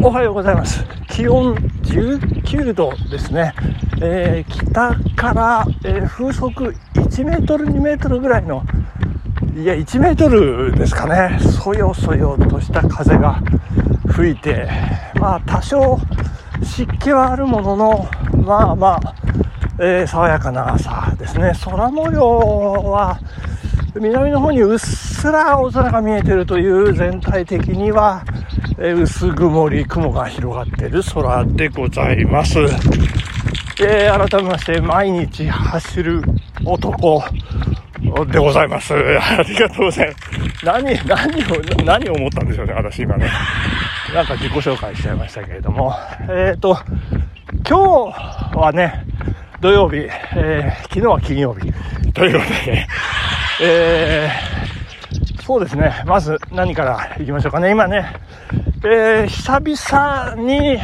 [0.00, 0.84] おはようございます。
[1.08, 3.52] 気温19度ですね。
[4.00, 8.62] えー北から、えー風速1メートル、2メートルぐらいの、
[9.56, 11.38] いや、1メートルですかね。
[11.40, 13.40] そよそよとした風が
[14.10, 14.68] 吹いて、
[15.20, 15.98] まあ、多少
[16.62, 18.08] 湿気はあるものの、
[18.44, 19.14] まあまあ、
[19.80, 21.52] えー爽やかな朝ですね。
[21.64, 22.22] 空模様
[22.90, 23.18] は、
[24.00, 28.24] 南の方にうっすら青空が見えてるという全体的には、
[28.78, 32.58] えー薄曇り雲が広がってる空でございます。
[33.80, 36.22] えー改めまして毎日走る
[36.64, 37.22] 男
[38.30, 38.94] でございます。
[38.94, 40.64] ありがとうございます。
[40.64, 43.28] 何、何を、何を思ったんでしょうね、私今ね。
[44.14, 45.92] なんか自己紹介しちゃいましたけれども。
[46.28, 46.76] えっ、と、
[47.68, 49.04] 今日はね、
[49.60, 49.96] 土曜日、
[50.36, 51.72] えー昨日は金曜日
[52.12, 52.86] ということで、
[53.60, 54.58] えー
[55.42, 56.02] そうですね。
[56.06, 57.70] まず何から行きましょうかね。
[57.70, 58.12] 今ね、
[58.84, 60.76] えー久々に、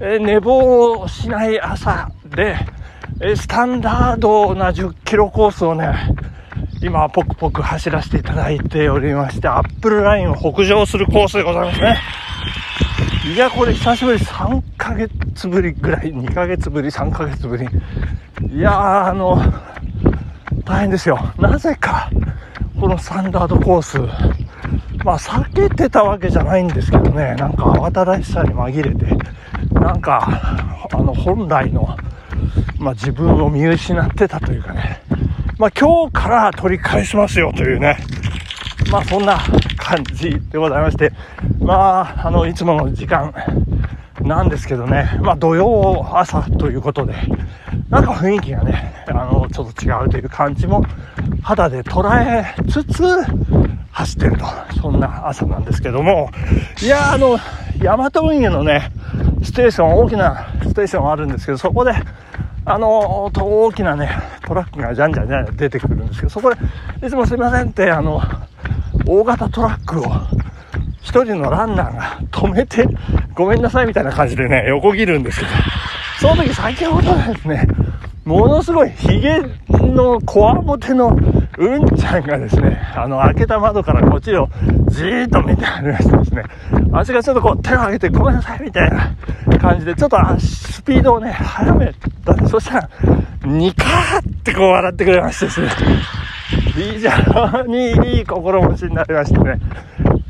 [0.00, 2.56] えー寝坊しない朝で、
[3.20, 5.92] えスタンダードな10キロコースをね、
[6.82, 11.98] 今、ポクポク走らせていただいておりまして、アップルラインを北上するコースでございますね。
[13.34, 17.66] いや、これ久しぶり、3ヶ月ぶりぐらい、2ヶ月ぶり、3ヶ月ぶり。
[18.52, 19.42] いや、あの、
[20.64, 21.18] 大変ですよ。
[21.38, 22.10] なぜか、
[22.80, 23.98] このスタンダードコース、
[25.04, 29.16] まあ、避けてたわけじゃないんですけどね、なんか慌ただしさに紛れて、
[29.74, 30.26] なんか、
[30.90, 31.96] あの、本来の、
[32.78, 35.02] まあ、自分を見失ってたというかね、
[35.58, 37.98] まあ、今日から取り返しますよというね、
[38.90, 39.38] まあ、そんな
[39.76, 41.12] 感じでございまして、
[41.60, 43.32] まあ、あの、いつもの時間
[44.24, 47.14] なんですけどね、まあ、土曜朝ということで、
[47.90, 50.82] なんか雰囲気がね、あの、ちょっと違うという感じも
[51.42, 53.02] 肌で捉えつつ、
[53.92, 54.46] 走ってると、
[54.80, 56.30] そんな朝なんですけども、
[56.82, 57.38] いやあの、
[57.80, 58.90] ヤマト運輸のね、
[59.42, 61.92] ステーション、大きなステーションあるんですけど、そこで、
[62.64, 64.10] あの、大きなね、
[64.46, 66.56] トラックがじゃんじゃんじゃんじゃん出てくるんですけど、そこで、
[67.06, 68.22] いつもすいませんって、あの、
[69.06, 70.04] 大型トラックを、
[71.04, 72.88] 一人のランナーが止めて、
[73.34, 75.52] ごめんなさいみたいな感じでね、横切るんですけど、
[76.18, 77.68] その時先ほどですね、
[78.24, 81.14] ものすごいヒゲのこわもての
[81.58, 84.48] うんちゃんがですね、あの、開けた窓からこっちを
[84.88, 86.42] じーっと見てありましてですね、
[86.90, 89.14] 私がちょっとこう手を挙げてごめんなさいみたいな
[89.58, 91.92] 感じで、ちょっとスピードをね、速め
[92.24, 92.90] たんで、そしたら、
[93.44, 95.68] ニカーってこう笑ってくれましてですね、
[96.74, 99.60] 非常にいい心持ちになりましてね、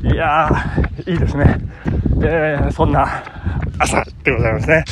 [0.05, 1.57] いやー、いいですね。
[2.21, 3.23] えー、そんな
[3.79, 4.83] 朝でございますね。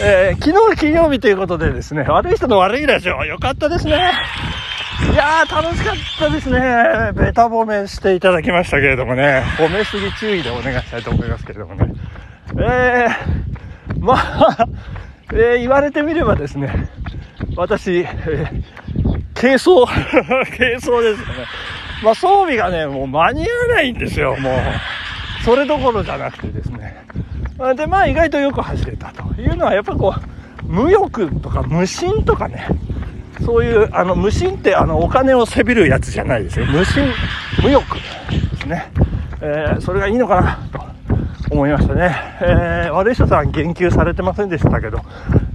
[0.00, 4.12] えー、昨日金曜日ということでですね、悪い人の悪いラジオ、よかったですね。
[5.12, 6.60] いやー、楽しかったですね。
[7.14, 11.92] ベタ褒めしていただきましたけれどもね、褒めすぎ注意でお願いしたいと思いますけれどもね。
[12.56, 14.68] えー、まあ、
[15.34, 16.88] えー、言われてみればですね、
[17.56, 18.62] 私、えー、
[19.34, 19.84] 軽装、
[20.56, 21.46] 軽装ですよね。
[22.02, 24.52] まあ装備がね、もう間に合わないんですよ、もう。
[25.44, 27.04] それどころじゃなくてですね。
[27.76, 32.66] で、まあ意外とよく走れたというのは、やっぱこう、無欲とか無心とかね、
[33.44, 36.66] そういう、あの、無心ってあの、お金をせびるやつじゃないですよ。
[36.66, 37.04] 無心、
[37.62, 38.00] 無欲で
[38.60, 38.90] すね。
[39.42, 40.84] えー、それがいいのかな、と
[41.50, 42.16] 思いましたね。
[42.40, 45.00] えー、悪い人さん言及されてませんでしたけど、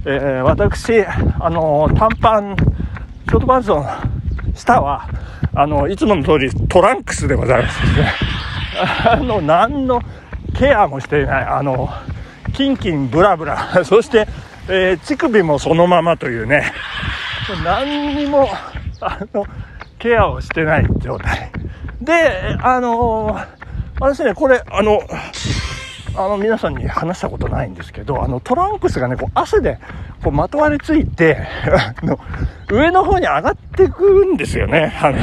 [0.04, 1.04] えー、私、
[1.40, 2.56] あの、短パン、
[3.28, 3.86] ショートパンツの
[4.56, 5.08] 下は、
[5.54, 8.12] あの、いつもの通りトランクスでございますね。
[9.10, 10.02] あの、何の
[10.58, 11.90] ケアもしていない、あの、
[12.54, 14.26] キンキンブラブラ、 そして、
[14.68, 16.72] えー、乳首もそのままというね、
[17.64, 18.48] 何にも、
[19.00, 19.46] あの、
[19.98, 21.50] ケアをしてない状態。
[22.00, 23.38] で、あの
[23.98, 25.00] 私ね、これ、あの、
[26.16, 29.78] あの、皆さんに話したことないんですけど、あの、トランクスがね、こう、汗で、
[30.22, 31.38] こう、まとわりついて、
[32.02, 32.18] あの、
[32.70, 34.96] 上の方に上がってくんですよね。
[35.02, 35.18] あの、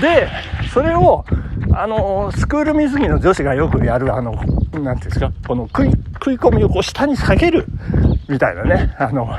[0.00, 0.28] で、
[0.72, 1.24] それを、
[1.72, 7.66] あの、スクール水着の女子がよくやる、あの、なんていうんですか、この食い、食い込みをこう下に下げる、
[8.28, 9.36] みたいなね、あの、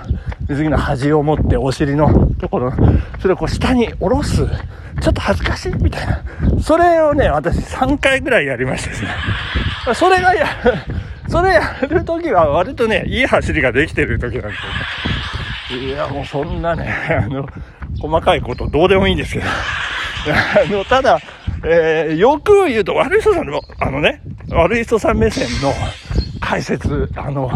[0.49, 2.73] 水着の端を持ってお尻のところ、
[3.19, 4.45] それをこう下に下ろす、
[5.01, 6.21] ちょっと恥ずかしいみたいな。
[6.61, 9.09] それをね、私3回ぐらいやりましたですね。
[9.95, 10.47] それがや、
[11.27, 14.55] それやるときは割とね、いい走りができてるときなんで
[15.69, 15.85] すよね。
[15.87, 17.47] いや、もうそんなね、あの、
[17.99, 19.45] 細かいことどうでもいいんですけど。
[19.47, 21.19] あの、ただ、
[21.63, 25.73] えー、よく言うと悪い人さんの、あのね、悪い人さん目線の
[26.39, 27.49] 解説、あの、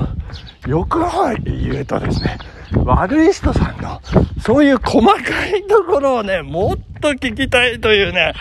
[0.68, 1.00] よく
[1.44, 2.38] 言うとですね、
[2.84, 4.02] 悪い人さんの、
[4.40, 5.16] そういう細か
[5.48, 8.34] いところをね、もっと聞きたいというね、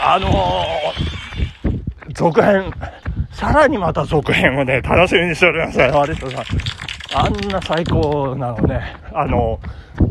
[0.00, 1.07] あのー、
[2.18, 2.72] 続編、
[3.30, 5.78] さらにまた続編をね、楽しみにしております。
[5.78, 6.44] 割とさん。
[7.14, 9.60] あんな最高なのね、あの、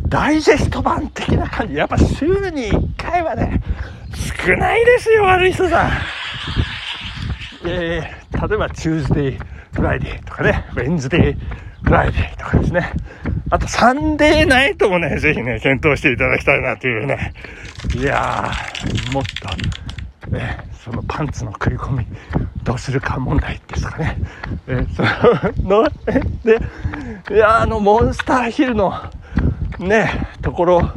[0.08, 1.74] ダイジェスト版的な感じ。
[1.74, 3.62] やっぱ週に1回はね、
[4.46, 5.92] 少ないですよ、悪い人さん。
[7.66, 12.90] えー、例えば、 Tuesday、Friday とかね、 Wednesday、Friday とかですね。
[13.50, 17.34] あと、 Sunday night もね、ぜひね、検討していただきたいなというね。
[17.98, 19.50] いやー、もっと、
[20.30, 22.06] ね、そのパンツの食い込み、
[22.64, 24.18] どうするか問題ですかね。
[24.68, 25.88] えー、そ の、
[26.44, 26.60] で、
[27.34, 28.94] いや、あの、モンスターヒルの、
[29.80, 30.92] ね、ところ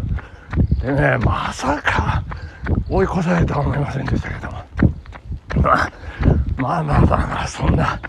[0.82, 2.22] でね、まさか
[2.88, 4.64] 追い越されるとは思いませんでしたけども。
[5.62, 5.90] まあ、
[6.56, 8.00] まあまあまあまあ、そんな、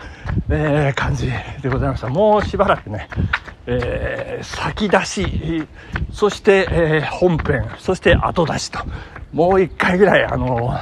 [0.50, 1.32] えー、感じ
[1.62, 2.10] でございました。
[2.10, 3.08] もうしばらくね、
[3.66, 5.68] えー、先出し、
[6.12, 8.80] そして、えー、本編、そして後出しと、
[9.34, 10.74] もう一回ぐらい、あの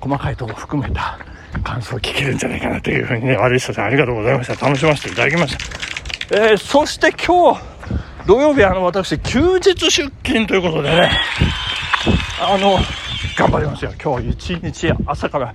[0.00, 1.18] 細かいとこ含めた
[1.62, 4.66] 感想を聞けるんじゃないかなというふうにね、悪い人さんありがとうございました。
[4.66, 6.36] 楽しませていただきました。
[6.36, 7.60] えー、そして今日、
[8.26, 9.90] 土曜日、あの、私、休日出
[10.24, 11.10] 勤ということでね、
[12.40, 12.78] あの、
[13.36, 13.92] 頑張りますよ。
[14.02, 15.54] 今日一日朝から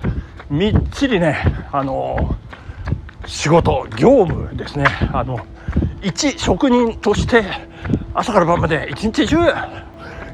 [0.49, 1.37] みっちりね、
[1.71, 2.35] あの、
[3.25, 4.85] 仕事、業務ですね。
[5.11, 5.39] あの、
[6.01, 7.43] 一職人として、
[8.13, 9.37] 朝から晩まで一日中、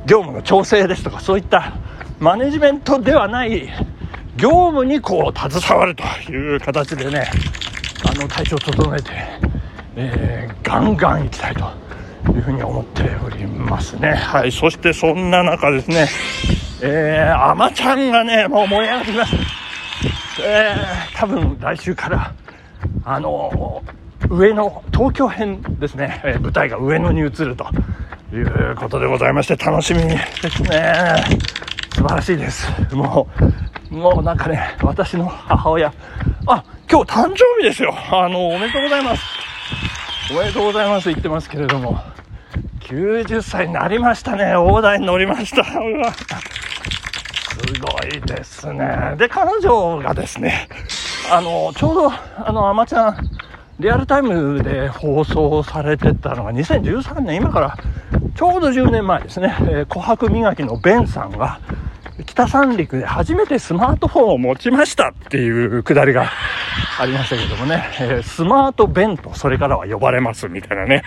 [0.06, 1.74] 業務の調整ですとか、そういった
[2.20, 3.70] マネジメントではない
[4.36, 7.30] 業務にこう携わるという形でね、
[8.10, 9.12] あの、体調を整えて、
[9.96, 11.84] えー、ガンガン行きたいと。
[12.32, 14.14] いうふうに思っておりますね。
[14.14, 14.52] はい。
[14.52, 16.08] そしてそんな中ですね、
[16.82, 19.36] えー、アマちゃんがね、もう盛り上がってきます。
[20.42, 22.34] えー、多分来週から、
[23.04, 23.84] あの、
[24.30, 27.68] 上野、東京編ですね、えー、舞台が上野に移ると
[28.36, 28.42] い
[28.72, 30.18] うことでございまして、楽しみで
[30.50, 30.94] すね。
[31.96, 32.68] 素晴らしいです。
[32.96, 33.28] も
[33.92, 35.94] う、もうなんかね、私の母親、
[36.48, 37.94] あ、今日誕生日ですよ。
[38.12, 39.24] あの、おめでとうございます。
[40.32, 42.02] おめでとうございます言ってますけれども、
[42.82, 44.56] 90歳になりましたね。
[44.56, 45.64] 大台に乗りました。
[45.70, 45.72] す
[47.80, 49.14] ごいですね。
[49.18, 50.68] で、彼女がですね、
[51.32, 53.18] あの、ちょうど、あの、アマちゃん、
[53.80, 57.78] リアルタイムで放送されてたのが2013年、今から
[58.36, 61.60] ちょうど10年前ですね、えー、琥珀磨きのベンさんが、
[62.26, 66.32] 北三陸で初めてスマートフォンを持ちましたっていうくだりが
[67.00, 71.04] ありましたけどもね、えー、スマート弁とそれからは呼ばれますみたいなね、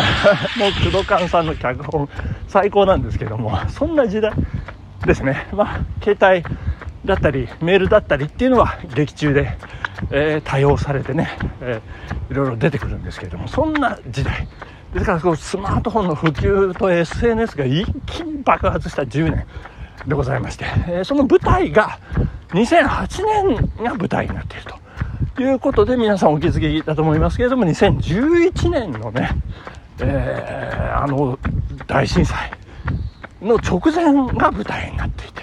[0.58, 2.08] もう工藤勘さんの脚本
[2.48, 4.32] 最高なんですけども、そんな時代
[5.04, 6.44] ですね、まあ、携帯
[7.04, 9.56] だったり、メールだったりっていうのは劇中で、
[10.10, 11.30] えー、多用されてね、
[11.60, 14.46] えー、いろいろ出てくるんですけれども、そんな時代。
[14.92, 19.46] ですから、スマートフォンの普及と SNS が一気に爆発した10年。
[20.06, 21.98] でございまして、え、その舞台が
[22.50, 24.66] 2008年が舞台になっている
[25.36, 29.30] ということで皆さんお気づきだと思いますけれども2011年のね、
[30.00, 31.38] えー、あの
[31.86, 32.50] 大震災
[33.40, 34.04] の直前
[34.36, 35.42] が舞台になっていて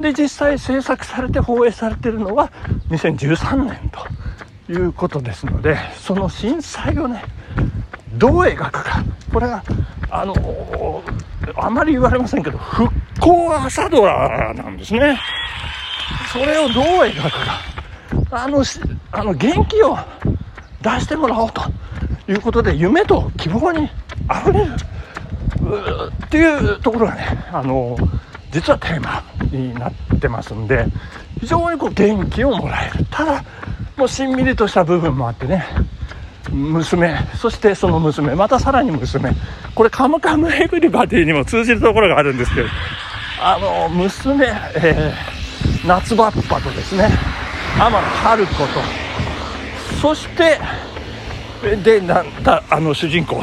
[0.00, 2.50] で実際制作されて放映されているのは
[2.90, 3.90] 2013年
[4.66, 7.22] ということですのでその震災をね
[8.18, 9.02] どう描くか。
[9.32, 9.62] これが
[10.10, 11.02] あの
[11.56, 15.18] あまり言われませんけど復興朝ドラなんですね。
[16.32, 17.60] それをどう描くか。
[18.30, 18.62] あの
[19.12, 19.96] あの元気を
[20.82, 21.62] 出してもらおうと。
[22.28, 23.88] いうことで夢と希望に
[24.28, 24.72] あふれる。
[26.26, 27.96] っていうところがねあの
[28.50, 30.86] 実はテーマになってますんで
[31.40, 33.06] 非常にこう元気をもらえる。
[33.10, 33.44] ただ
[33.96, 35.64] もうしんみりとした部分もあってね
[36.52, 39.32] 娘そしてその娘またさらに娘。
[39.74, 42.68] これ「カムカムエヴリバディ」にも通じるところがあるんですけど。
[43.40, 47.08] あの娘、えー、夏バッパとですね。
[47.78, 48.66] 天野春子と。
[50.00, 50.58] そして
[51.84, 53.42] でなんだあの主人公。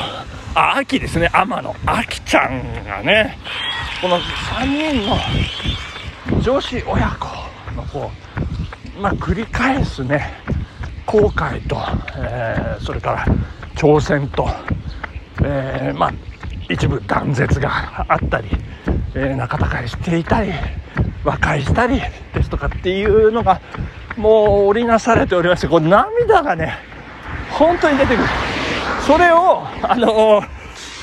[0.54, 1.30] あ秋ですね。
[1.34, 3.38] 天野秋ちゃんがね。
[4.02, 7.28] この3人の女子親子
[7.76, 8.12] のこ
[8.98, 10.34] うまあ繰り返すね。
[11.06, 11.78] 後悔と、
[12.18, 13.26] えー、それから
[13.76, 14.48] 挑戦と、
[15.44, 16.14] えー、まあ、
[16.70, 18.50] 一部断絶があったり、
[19.14, 20.52] えー、仲違いしていたり
[21.24, 22.02] 和解したり
[22.34, 23.62] ですとかっていうのが
[24.18, 26.74] もう織りなされておりましてこう涙がね
[27.52, 28.28] 本当に出てくる。
[29.06, 30.42] それをあの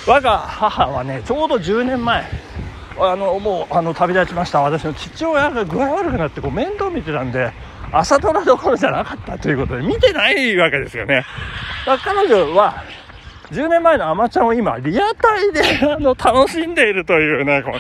[0.07, 2.25] 我が母はねちょうど10年前
[2.99, 4.61] あのもうあの旅立ちました。
[4.61, 7.53] 私の父親が具合悪くなってこう面倒見てたんで
[7.93, 11.25] 朝ドラどころじゃなかったということで見てないわけですよね。
[11.87, 12.83] だから彼女は
[13.51, 17.73] 10年前のアマちゃんを今リアタイであの楽しんでいるというね、こ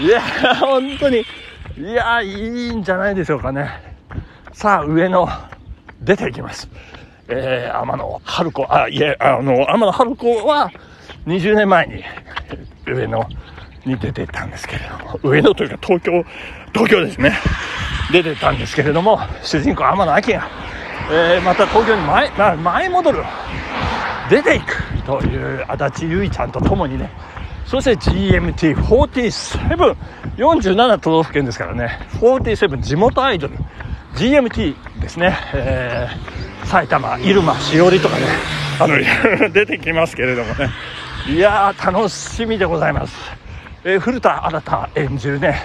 [0.00, 0.22] いや、
[0.56, 1.26] 本当に、
[1.76, 3.68] いや、いいんじゃないでしょうかね。
[4.54, 5.28] さあ、上野、
[6.00, 6.68] 出ていきます。
[7.28, 10.70] えー、天野春子、あ、いえ、あの、天野春子は、
[11.26, 12.02] 20年前に、
[12.86, 13.28] 上野
[13.84, 16.24] に出ていったんですけれども、上野というか東京、
[16.72, 17.38] 東京ですね。
[18.12, 20.48] 出てたんですけれども、主人公天野明が、
[21.10, 23.22] えー、また東京に前、前戻る。
[24.30, 27.10] 出ていくという足立結衣ちゃんと共にね、
[27.66, 29.96] そして GMT47、
[30.36, 33.56] 47都道府県ですからね、47地元アイドル、
[34.14, 38.26] GMT ですね、えー、埼玉、入間、しおりとかね、
[38.78, 38.96] あの、
[39.52, 40.70] 出てきますけれどもね、
[41.28, 43.14] いやー、楽しみでございます。
[43.84, 45.60] えー、古田新太演じるね、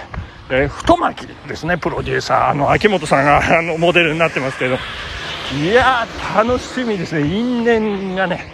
[0.50, 4.78] えー、太巻きですね、プロデューサー、あの、秋元さんが あのモデルになってますけど、
[5.54, 8.52] いやー、楽しみですね、因縁がね、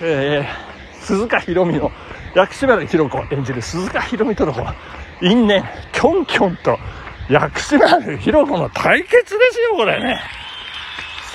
[0.00, 1.92] えー、鈴鹿ひろみの、
[2.34, 4.54] 薬師丸ひろ子演じる鈴鹿ひろみとの
[5.20, 6.78] 因縁、キョンキョンと
[7.28, 10.20] 薬師丸ひろ子の対決ですよ、これね。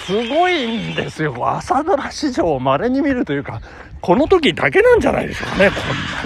[0.06, 1.36] すごいんですよ。
[1.40, 3.62] 朝ドラ史上稀に見るというか、
[4.02, 5.76] この時だけなんじゃないでしょうかね、こ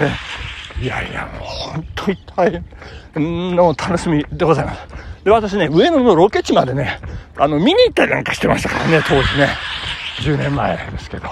[0.00, 0.16] なね。
[0.84, 2.62] いやいや、もう本当に大
[3.14, 4.80] 変の楽しみでございます。
[5.24, 7.00] で、私ね、上野のロケ地までね、
[7.38, 9.48] あの、見に行ったりなんかしてましたからね、当時ね。
[10.20, 11.28] 10年前ですけど。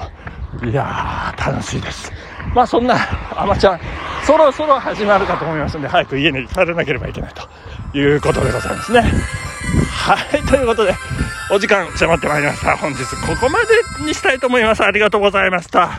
[0.65, 2.11] いやー、楽しいです。
[2.55, 2.97] まあそんな、
[3.37, 3.81] あまちゃん、
[4.25, 9.03] そろそろ始まるかと思いますんで、早く家に帰らなければいけないということでございますね。
[9.91, 10.95] はい、ということで、
[11.51, 12.75] お時間迫ってまいりました。
[12.79, 13.59] 本日ここま
[14.01, 14.83] でにしたいと思います。
[14.83, 15.91] ありがとうございました。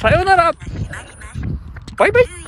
[0.00, 0.52] さようなら。
[2.02, 2.41] バイバイ。